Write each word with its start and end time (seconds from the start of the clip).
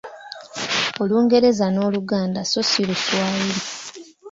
Olungereza 1.01 1.65
n’Oluganda 1.69 2.39
so 2.51 2.61
si 2.69 2.81
Luswayiri. 2.87 3.59